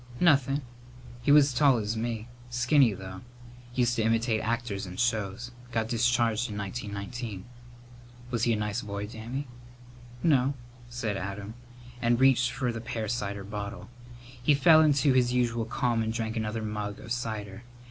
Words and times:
"Nothin'. 0.19 0.63
He 1.21 1.31
was 1.31 1.49
as 1.49 1.53
tall 1.53 1.77
as 1.77 1.95
me. 1.95 2.27
Skinny, 2.49 2.91
though. 2.93 3.21
Used 3.75 3.95
to 3.97 4.01
imitate 4.01 4.41
actors 4.41 4.87
in 4.87 4.97
shows. 4.97 5.51
Got 5.71 5.89
discharged 5.89 6.49
in 6.49 6.57
1919." 6.57 7.45
"Was 8.31 8.45
he 8.45 8.53
a 8.53 8.55
nice 8.55 8.81
boy, 8.81 9.05
Dammy?" 9.05 9.45
"No," 10.23 10.55
said 10.89 11.17
Adam, 11.17 11.53
and 12.01 12.19
reached 12.19 12.49
for 12.49 12.71
the 12.71 12.81
pear 12.81 13.07
cider 13.07 13.43
bottle. 13.43 13.91
He 14.41 14.55
fell 14.55 14.81
into 14.81 15.13
his 15.13 15.33
usual 15.33 15.65
calm 15.65 16.01
and 16.01 16.11
drank 16.11 16.35
another 16.35 16.63
mug 16.63 16.99
of 16.99 17.11
cider. 17.11 17.61